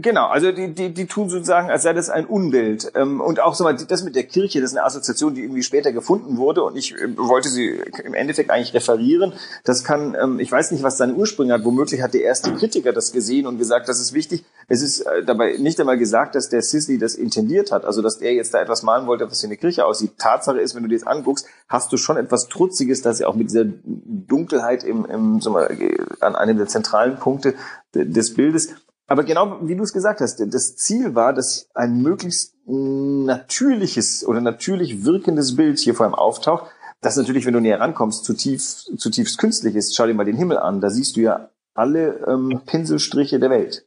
[0.00, 2.92] Genau, also die, die, die tun sozusagen, als sei das ein Unbild.
[2.94, 5.64] Ähm, und auch so mal das mit der Kirche, das ist eine Assoziation, die irgendwie
[5.64, 9.32] später gefunden wurde und ich äh, wollte sie im Endeffekt eigentlich referieren.
[9.64, 11.64] Das kann, ähm, ich weiß nicht, was seine Ursprünge hat.
[11.64, 14.44] Womöglich hat der erste Kritiker das gesehen und gesagt, das ist wichtig.
[14.68, 18.18] Es ist äh, dabei nicht einmal gesagt, dass der Sisley das intendiert hat, also dass
[18.18, 20.12] er jetzt da etwas malen wollte, was wie eine Kirche aussieht.
[20.18, 23.34] Tatsache ist, wenn du dir das anguckst, hast du schon etwas Trutziges, dass er auch
[23.34, 25.76] mit dieser Dunkelheit im, im, so mal,
[26.20, 27.54] an einem der zentralen Punkte
[27.94, 28.74] des Bildes
[29.08, 34.42] aber genau wie du es gesagt hast, das Ziel war, dass ein möglichst natürliches oder
[34.42, 39.38] natürlich wirkendes Bild hier vor allem auftaucht, das natürlich, wenn du näher rankommst, zutiefst, zutiefst
[39.38, 39.96] künstlich ist.
[39.96, 43.86] Schau dir mal den Himmel an, da siehst du ja alle ähm, Pinselstriche der Welt.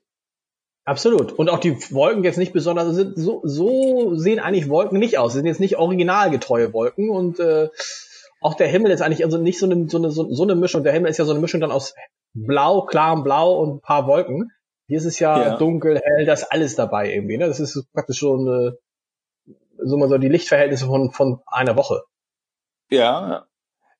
[0.85, 1.33] Absolut.
[1.33, 5.19] Und auch die Wolken jetzt nicht besonders, also sind so, so sehen eigentlich Wolken nicht
[5.19, 5.33] aus.
[5.33, 7.69] Sie sind jetzt nicht originalgetreue Wolken und äh,
[8.41, 10.83] auch der Himmel ist eigentlich also nicht so eine, so eine, so eine Mischung.
[10.83, 11.93] Der Himmel ist ja so eine Mischung dann aus
[12.33, 14.51] blau, klarem Blau und ein paar Wolken.
[14.91, 15.57] Hier ist es ja, ja.
[15.57, 17.37] dunkel, hell, da ist alles dabei irgendwie.
[17.37, 17.47] Ne?
[17.47, 22.03] Das ist praktisch schon äh, so mal so die Lichtverhältnisse von, von einer Woche.
[22.89, 23.47] Ja,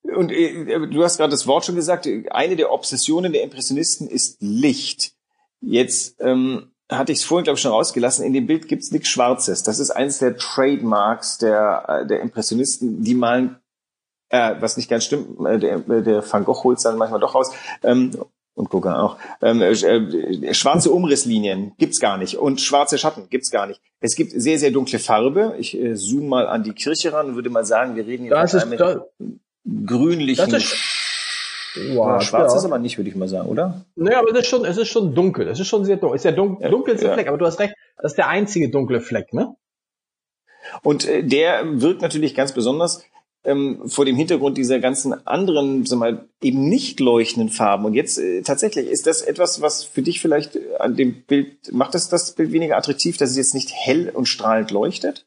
[0.04, 4.42] und äh, du hast gerade das Wort schon gesagt, eine der Obsessionen der Impressionisten ist
[4.42, 5.14] Licht.
[5.62, 9.08] Jetzt ähm, hatte ich es vorhin, glaube ich, schon rausgelassen, in dem Bild gibt's nichts
[9.08, 9.64] Schwarzes.
[9.64, 13.62] Das ist eines der Trademarks der, äh, der Impressionisten, die malen,
[14.28, 17.54] äh, was nicht ganz stimmt, äh, der, der Van Gogh holt dann manchmal doch raus,
[17.82, 18.12] ähm,
[18.54, 19.18] und Gauguin auch.
[19.42, 23.82] Ähm, äh, schwarze Umrisslinien gibt's gar nicht und schwarze Schatten gibt's gar nicht.
[24.00, 25.56] Es gibt sehr, sehr dunkle Farbe.
[25.58, 28.32] Ich äh, zoome mal an die Kirche ran und würde mal sagen, wir reden hier
[28.32, 29.06] das von einem da,
[29.86, 30.50] grünlichen...
[30.50, 30.76] Das ist,
[31.96, 32.60] wow, schwarz ja.
[32.60, 33.86] ist aber nicht, würde ich mal sagen, oder?
[33.96, 35.48] Naja, aber es ist schon, es ist schon dunkel.
[35.48, 36.16] Es ist schon sehr dunkel.
[36.16, 37.14] Es ist der dun dunkelste ja.
[37.14, 39.56] Fleck, aber du hast recht, das ist der einzige dunkle Fleck, ne?
[40.84, 43.04] Und äh, der wirkt natürlich ganz besonders
[43.44, 47.86] ähm, vor dem Hintergrund dieser ganzen anderen, sag mal, eben nicht leuchtenden Farben.
[47.86, 51.96] Und jetzt äh, tatsächlich, ist das etwas, was für dich vielleicht an dem Bild, macht
[51.96, 55.26] das das Bild weniger attraktiv, dass es jetzt nicht hell und strahlend leuchtet?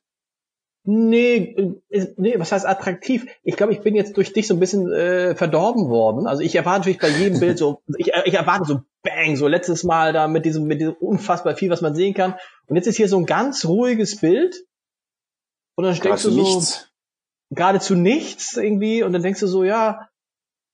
[0.86, 1.56] Nee,
[1.88, 3.26] äh, nee, was heißt attraktiv?
[3.42, 6.26] Ich glaube, ich bin jetzt durch dich so ein bisschen äh, verdorben worden.
[6.26, 9.82] Also ich erwarte natürlich bei jedem Bild so, ich, ich erwarte so Bang, so letztes
[9.82, 12.34] Mal da mit diesem, mit diesem unfassbar viel, was man sehen kann.
[12.66, 14.66] Und jetzt ist hier so ein ganz ruhiges Bild.
[15.74, 16.93] Und dann steckst du so, nichts
[17.50, 20.08] geradezu nichts irgendwie und dann denkst du so, ja,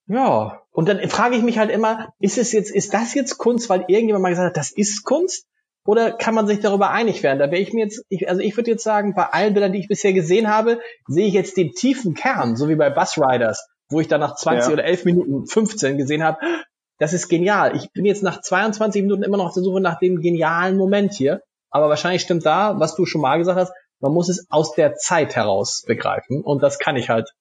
[0.07, 0.63] ja.
[0.73, 3.85] Und dann frage ich mich halt immer, ist es jetzt, ist das jetzt Kunst, weil
[3.89, 5.47] irgendjemand mal gesagt hat, das ist Kunst?
[5.87, 7.39] Oder kann man sich darüber einig werden?
[7.39, 9.79] Da wäre ich mir jetzt, ich, also ich würde jetzt sagen, bei allen Bildern, die
[9.79, 13.67] ich bisher gesehen habe, sehe ich jetzt den tiefen Kern, so wie bei Bus Riders,
[13.89, 14.73] wo ich dann nach 20 ja.
[14.73, 16.39] oder 11 Minuten 15 gesehen habe,
[16.99, 17.75] das ist genial.
[17.77, 21.15] Ich bin jetzt nach 22 Minuten immer noch auf der Suche nach dem genialen Moment
[21.15, 21.41] hier.
[21.71, 24.97] Aber wahrscheinlich stimmt da, was du schon mal gesagt hast, man muss es aus der
[24.97, 26.43] Zeit heraus begreifen.
[26.43, 27.35] Und das kann ich halt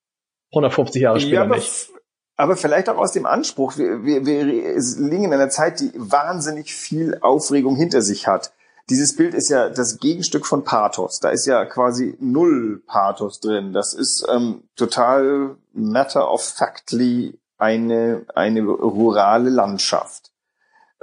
[0.52, 1.89] 150 Jahre später ja, aber, nicht.
[2.36, 3.78] Aber vielleicht auch aus dem Anspruch.
[3.78, 8.54] Wir, wir, wir liegen in einer Zeit, die wahnsinnig viel Aufregung hinter sich hat.
[8.89, 11.19] Dieses Bild ist ja das Gegenstück von Pathos.
[11.19, 13.72] Da ist ja quasi null Pathos drin.
[13.72, 20.32] Das ist ähm, total matter of factly eine, eine rurale Landschaft.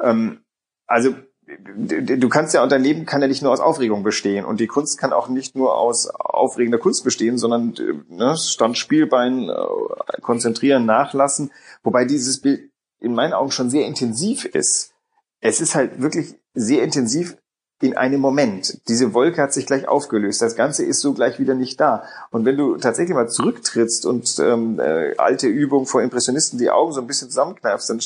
[0.03, 0.41] Ähm,
[0.87, 1.15] also
[1.47, 4.45] du kannst ja, unter Leben kann ja nicht nur aus Aufregung bestehen.
[4.45, 7.75] Und die Kunst kann auch nicht nur aus aufregender Kunst bestehen, sondern
[8.09, 11.53] ne, Stand, Spielbein, äh, konzentrieren, nachlassen.
[11.83, 14.93] Wobei dieses Bild in meinen Augen schon sehr intensiv ist.
[15.41, 17.37] Es ist halt wirklich sehr intensiv
[17.83, 18.81] in einem Moment.
[18.89, 20.41] Diese Wolke hat sich gleich aufgelöst.
[20.41, 22.05] Das Ganze ist so gleich wieder nicht da.
[22.31, 26.93] Und wenn du tatsächlich mal zurücktrittst und ähm, äh, alte Übung vor Impressionisten die Augen
[26.93, 28.01] so ein bisschen zusammenkneifst, dann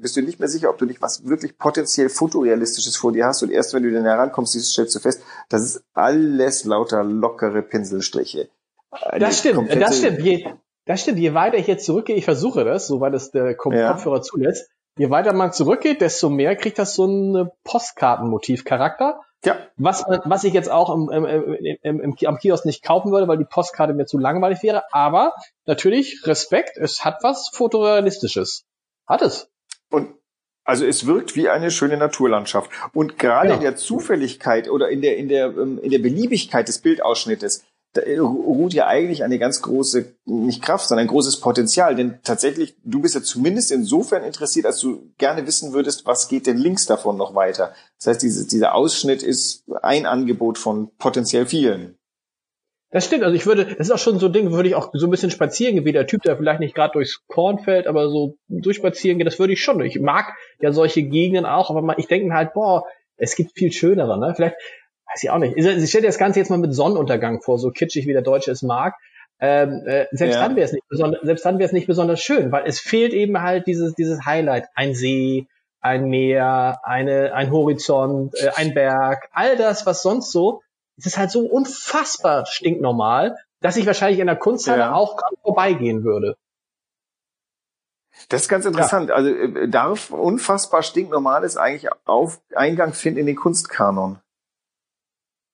[0.00, 3.42] bist du nicht mehr sicher, ob du nicht was wirklich potenziell fotorealistisches vor dir hast.
[3.42, 8.48] Und erst wenn du dann herankommst, stellst du fest, das ist alles lauter lockere Pinselstriche.
[8.90, 10.20] Eine das stimmt, das stimmt.
[10.20, 10.46] Je,
[10.86, 11.18] das stimmt.
[11.18, 14.22] Je weiter ich jetzt zurückgehe, ich versuche das, soweit es der Kopfhörer ja.
[14.22, 19.20] zulässt, Je weiter man zurückgeht, desto mehr kriegt das so einen Postkartenmotiv-Charakter.
[19.44, 19.56] Ja.
[19.76, 23.38] Was, was ich jetzt auch im, im, im, im, am Kiosk nicht kaufen würde, weil
[23.38, 24.82] die Postkarte mir zu langweilig wäre.
[24.90, 25.34] Aber
[25.64, 28.64] natürlich, Respekt, es hat was Fotorealistisches.
[29.06, 29.48] Hat es.
[29.90, 30.14] Und
[30.64, 32.70] also es wirkt wie eine schöne Naturlandschaft.
[32.92, 33.54] Und gerade ja.
[33.54, 37.64] in der Zufälligkeit oder in der, in der, ähm, in der Beliebigkeit des Bildausschnittes da
[37.96, 41.94] ruht ja eigentlich eine ganz große, nicht Kraft, sondern ein großes Potenzial.
[41.94, 46.46] Denn tatsächlich, du bist ja zumindest insofern interessiert, als du gerne wissen würdest, was geht
[46.46, 47.72] denn links davon noch weiter.
[47.98, 51.98] Das heißt, diese, dieser Ausschnitt ist ein Angebot von potenziell vielen.
[52.90, 54.90] Das stimmt, also ich würde, das ist auch schon so ein Ding, würde ich auch
[54.94, 57.86] so ein bisschen spazieren gehen, wie der Typ, der vielleicht nicht gerade durchs Korn fällt,
[57.86, 59.80] aber so durchspazieren geht, das würde ich schon.
[59.82, 62.84] Ich mag ja solche Gegenden auch, aber ich denke mir halt, boah,
[63.18, 64.32] es gibt viel schönere, ne?
[64.34, 64.56] Vielleicht,
[65.18, 65.56] weiß ich auch nicht.
[65.56, 68.50] Ich stelle dir das Ganze jetzt mal mit Sonnenuntergang vor, so kitschig wie der Deutsche
[68.50, 68.94] es mag.
[69.40, 70.42] Ähm, äh, selbst ja.
[70.42, 73.12] dann wäre es nicht besonders, selbst dann wäre es nicht besonders schön, weil es fehlt
[73.12, 75.46] eben halt dieses dieses Highlight, ein See,
[75.80, 80.62] ein Meer, eine ein Horizont, äh, ein Berg, all das, was sonst so,
[80.96, 84.94] es ist halt so unfassbar stinknormal, dass ich wahrscheinlich in der Kunsthalle ja.
[84.94, 86.36] auch vorbeigehen würde.
[88.28, 89.10] Das ist ganz interessant.
[89.10, 89.14] Ja.
[89.14, 94.18] Also äh, darf unfassbar stinknormales eigentlich auf Eingang finden in den Kunstkanon?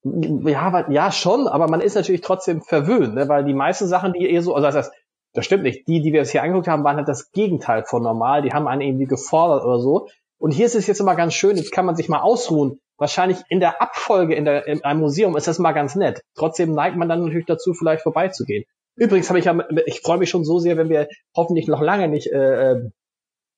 [0.05, 3.29] Ja, ja, schon, aber man ist natürlich trotzdem verwöhnt, ne?
[3.29, 4.93] weil die meisten Sachen, die eher so, also das heißt,
[5.33, 5.88] das stimmt nicht.
[5.88, 8.43] Die, die wir jetzt hier angeguckt haben, waren halt das Gegenteil von normal.
[8.43, 10.09] Die haben einen irgendwie gefordert oder so.
[10.38, 12.79] Und hier ist es jetzt immer ganz schön, jetzt kann man sich mal ausruhen.
[12.99, 16.23] Wahrscheinlich in der Abfolge in, der, in einem Museum ist das mal ganz nett.
[16.37, 18.64] Trotzdem neigt man dann natürlich dazu, vielleicht vorbeizugehen.
[18.97, 22.09] Übrigens habe ich ja, ich freue mich schon so sehr, wenn wir hoffentlich noch lange
[22.09, 22.77] nicht äh,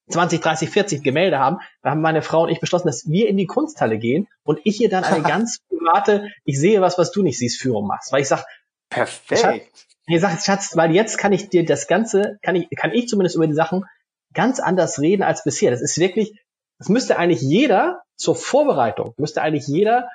[0.08, 3.36] 20, 30, 40 Gemälde haben, da haben meine Frau und ich beschlossen, dass wir in
[3.36, 7.22] die Kunsthalle gehen und ich hier dann eine ganz private, ich sehe was, was du
[7.22, 8.12] nicht siehst, Führung machst.
[8.12, 8.44] Weil ich sag,
[8.88, 9.40] perfekt.
[9.40, 13.08] Schatz, ich sag, Schatz, weil jetzt kann ich dir das Ganze, kann ich, kann ich
[13.08, 13.84] zumindest über die Sachen
[14.32, 15.70] ganz anders reden als bisher.
[15.70, 16.38] Das ist wirklich,
[16.78, 20.08] das müsste eigentlich jeder zur Vorbereitung, müsste eigentlich jeder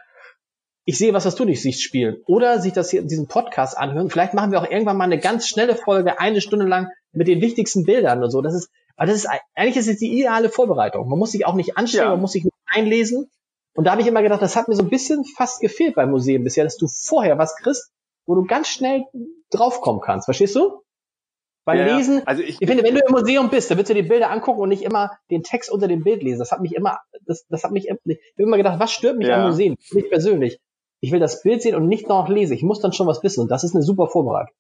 [0.86, 2.18] ich sehe was, was du nicht siehst, spielen.
[2.26, 4.10] Oder sich das hier, diesen Podcast anhören.
[4.10, 7.42] Vielleicht machen wir auch irgendwann mal eine ganz schnelle Folge, eine Stunde lang mit den
[7.42, 8.42] wichtigsten Bildern und so.
[8.42, 8.70] Das ist,
[9.02, 11.10] aber das ist, eigentlich ist es die ideale Vorbereitung.
[11.10, 12.12] Man muss sich auch nicht anstrengen, ja.
[12.12, 13.32] man muss sich nicht einlesen.
[13.74, 16.12] Und da habe ich immer gedacht, das hat mir so ein bisschen fast gefehlt beim
[16.12, 17.92] Museum bisher, dass du vorher was kriegst,
[18.28, 19.06] wo du ganz schnell
[19.50, 20.26] draufkommen kannst.
[20.26, 20.84] Verstehst du?
[21.66, 23.96] Beim ja, Lesen, also ich, ich finde, wenn du im Museum bist, dann willst du
[23.96, 26.38] die Bilder angucken und nicht immer den Text unter dem Bild lesen.
[26.38, 29.30] Das hat mich immer, das, das hat mich, ich habe immer gedacht, was stört mich
[29.30, 29.38] ja.
[29.38, 29.78] am Museum?
[29.94, 30.60] Nicht persönlich.
[31.00, 32.54] Ich will das Bild sehen und nicht noch lesen.
[32.54, 34.54] Ich muss dann schon was wissen und das ist eine super Vorbereitung.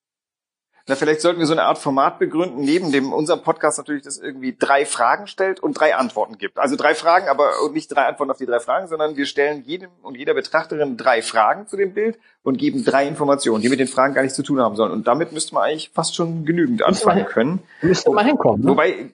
[0.87, 4.17] Na, vielleicht sollten wir so eine Art Format begründen, neben dem unserem Podcast natürlich, das
[4.17, 6.57] irgendwie drei Fragen stellt und drei Antworten gibt.
[6.57, 9.89] Also drei Fragen, aber nicht drei Antworten auf die drei Fragen, sondern wir stellen jedem
[10.01, 13.87] und jeder Betrachterin drei Fragen zu dem Bild und geben drei Informationen, die mit den
[13.87, 14.91] Fragen gar nichts zu tun haben sollen.
[14.91, 17.59] Und damit müsste man eigentlich fast schon genügend anfangen können.
[17.81, 18.61] Müsste mal hinkommen.
[18.63, 18.69] Ne?
[18.71, 19.11] Wobei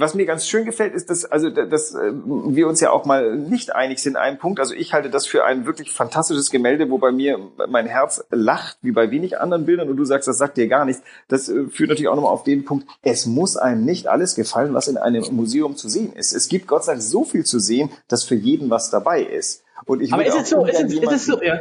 [0.00, 3.36] was mir ganz schön gefällt, ist, dass also dass äh, wir uns ja auch mal
[3.36, 4.58] nicht einig sind in einem Punkt.
[4.58, 8.78] Also ich halte das für ein wirklich fantastisches Gemälde, wo bei mir mein Herz lacht,
[8.82, 11.02] wie bei wenig anderen Bildern, und du sagst, das sagt dir gar nichts.
[11.28, 14.74] Das äh, führt natürlich auch nochmal auf den Punkt, es muss einem nicht alles gefallen,
[14.74, 16.32] was in einem Museum zu sehen ist.
[16.32, 19.62] Es gibt Gott sei Dank so viel zu sehen, dass für jeden was dabei ist.
[19.86, 21.60] Und ich Aber ist es so, ist es, ist es so, ja.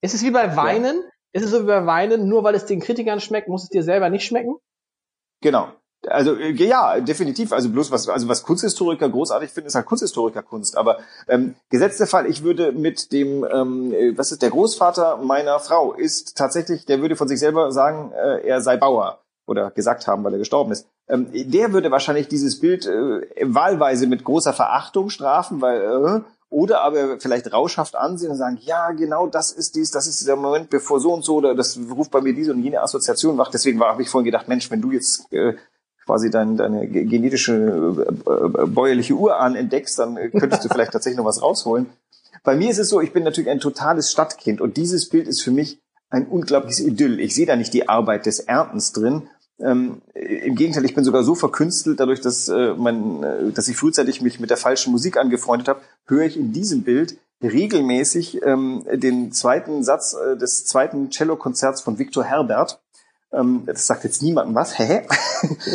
[0.00, 0.96] Ist es wie bei Weinen?
[0.96, 1.10] Ja.
[1.32, 3.82] Ist es so wie bei Weinen, nur weil es den Kritikern schmeckt, muss es dir
[3.82, 4.56] selber nicht schmecken?
[5.40, 5.72] Genau.
[6.06, 7.52] Also äh, ja, definitiv.
[7.52, 10.76] Also bloß was, also was Kunsthistoriker großartig finden, ist halt Kunsthistorikerkunst.
[10.76, 15.58] Aber ähm, gesetzter Fall, ich würde mit dem, ähm, äh, was ist der Großvater meiner
[15.58, 20.06] Frau, ist tatsächlich, der würde von sich selber sagen, äh, er sei Bauer oder gesagt
[20.06, 20.86] haben, weil er gestorben ist.
[21.08, 26.82] Ähm, der würde wahrscheinlich dieses Bild äh, wahlweise mit großer Verachtung strafen, weil äh, oder
[26.82, 30.70] aber vielleicht rauschhaft ansehen und sagen, ja, genau das ist dies, das ist dieser Moment,
[30.70, 33.50] bevor so und so, oder das ruft bei mir diese und jene Assoziation wach.
[33.50, 35.54] Deswegen habe ich vorhin gedacht, Mensch, wenn du jetzt äh,
[36.08, 37.52] quasi dein, deine genetische
[38.26, 41.84] äh, äh, bäuerliche Urahn entdeckst, dann könntest du vielleicht tatsächlich noch was rausholen.
[42.44, 45.42] Bei mir ist es so, ich bin natürlich ein totales Stadtkind und dieses Bild ist
[45.42, 47.20] für mich ein unglaubliches Idyll.
[47.20, 49.28] Ich sehe da nicht die Arbeit des Erntens drin.
[49.60, 53.76] Ähm, Im Gegenteil, ich bin sogar so verkünstelt, dadurch, dass, äh, mein, äh, dass ich
[53.76, 58.86] frühzeitig mich mit der falschen Musik angefreundet habe, höre ich in diesem Bild regelmäßig ähm,
[58.94, 62.80] den zweiten Satz äh, des zweiten Cello-Konzerts von Victor Herbert.
[63.32, 64.78] Ähm, das sagt jetzt niemandem was.
[64.78, 65.02] Hä?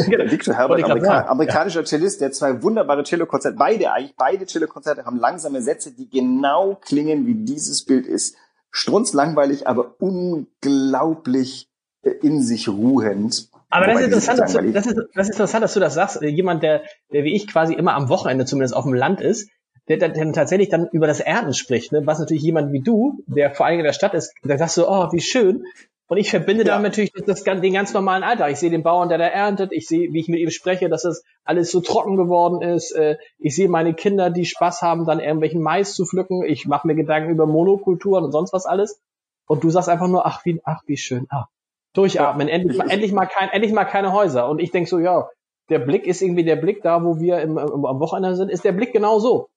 [0.10, 0.30] Genau.
[0.30, 1.86] Victor Herbert, Amerika amerikanischer ja.
[1.86, 7.26] Cellist, der zwei wunderbare Cello-Konzerte, beide eigentlich, beide Cello-Konzerte haben langsame Sätze, die genau klingen,
[7.28, 8.36] wie dieses Bild ist.
[8.72, 11.70] Strunzlangweilig, aber unglaublich
[12.02, 13.50] äh, in sich ruhend.
[13.70, 16.22] Aber das ist, interessant, dass du, das, ist, das ist interessant, dass du das sagst.
[16.22, 19.50] Jemand, der, der wie ich quasi immer am Wochenende zumindest auf dem Land ist,
[19.88, 22.02] der, der tatsächlich dann über das Erden spricht, ne?
[22.06, 24.90] was natürlich jemand wie du, der vor allem in der Stadt ist, der sagst so,
[24.90, 25.66] oh, wie schön.
[26.08, 26.74] Und ich verbinde ja.
[26.74, 28.52] damit natürlich das, das, den ganz normalen Alltag.
[28.52, 29.72] Ich sehe den Bauern, der da erntet.
[29.72, 32.92] Ich sehe, wie ich mit ihm spreche, dass das alles so trocken geworden ist.
[32.92, 36.44] Äh, ich sehe meine Kinder, die Spaß haben, dann irgendwelchen Mais zu pflücken.
[36.46, 39.02] Ich mache mir Gedanken über Monokulturen und sonst was alles.
[39.48, 41.26] Und du sagst einfach nur, ach wie, ach wie schön.
[41.30, 41.46] Ah,
[41.94, 42.48] durchatmen.
[42.48, 42.56] Ja.
[42.56, 44.50] Endlich, endlich mal kein, endlich mal keine Häuser.
[44.50, 45.30] Und ich denk so, ja,
[45.70, 48.66] der Blick ist irgendwie der Blick da, wo wir im, im, am Wochenende sind, ist
[48.66, 49.50] der Blick genau so.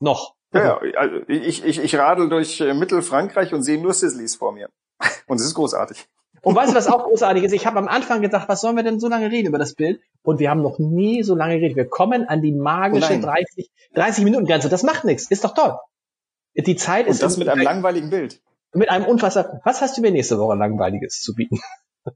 [0.00, 0.34] Noch.
[0.52, 4.52] Ja, ja also ich, ich, ich radel durch äh, Mittelfrankreich und sehe nur Sizzlies vor
[4.52, 4.68] mir.
[5.26, 6.06] Und es ist großartig.
[6.42, 7.52] Und weißt du, was auch großartig ist?
[7.52, 10.00] Ich habe am Anfang gedacht, was sollen wir denn so lange reden über das Bild?
[10.22, 11.76] Und wir haben noch nie so lange geredet.
[11.76, 14.68] Wir kommen an die magische oh 30, 30 Minuten Grenze.
[14.68, 15.30] Das macht nichts.
[15.30, 15.78] Ist doch toll.
[16.54, 17.22] Die Zeit ist.
[17.22, 18.42] Und das mit einem langweiligen Bild.
[18.74, 19.60] Mit einem unfassbar.
[19.64, 21.60] Was hast du mir nächste Woche langweiliges zu bieten?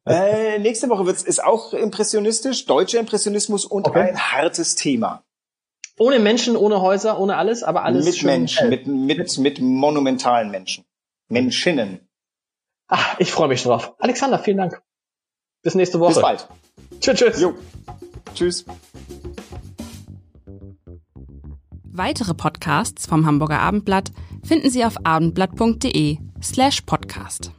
[0.05, 4.11] Äh, nächste Woche wird's, ist auch impressionistisch, deutscher Impressionismus und okay.
[4.11, 5.25] ein hartes Thema.
[5.99, 8.05] Ohne Menschen, ohne Häuser, ohne alles, aber alles.
[8.05, 10.85] Mit Menschen, mit, mit, mit monumentalen Menschen.
[11.29, 12.08] Menschinnen.
[12.89, 13.95] Ach, ich freue mich drauf.
[13.99, 14.83] Alexander, vielen Dank.
[15.63, 16.15] Bis nächste Woche.
[16.15, 16.49] Bis bald.
[17.01, 17.41] Tschüss, tschüss.
[17.41, 17.55] Jo.
[18.35, 18.65] Tschüss.
[21.85, 24.13] Weitere Podcasts vom Hamburger Abendblatt
[24.45, 27.53] finden Sie auf abendblatt.de slash podcast.